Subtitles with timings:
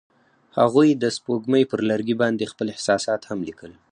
[0.59, 3.71] هغوی د سپوږمۍ پر لرګي باندې خپل احساسات هم لیکل.